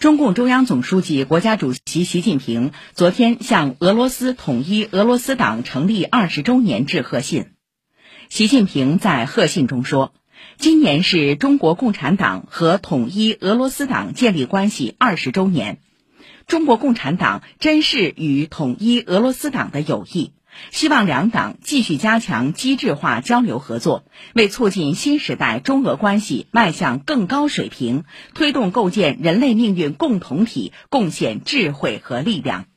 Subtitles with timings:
[0.00, 7.50] 中共中央总书记、国家主席习近平昨天向俄罗斯统一俄罗斯党成立二十周年致贺信。
[8.30, 10.14] 习近平在贺信中说
[10.56, 15.80] ：“今年是中国共产党和统一俄罗斯党建立关系二十周年，
[16.46, 20.32] 中国共产党珍视与统一俄罗斯党的友谊。”
[20.70, 24.04] 希望两党继续加强机制化交流合作，
[24.34, 28.04] 为促进新时代中俄关系迈向更高水平，
[28.34, 32.69] 推动构建人类命运共同体贡献智慧和力量。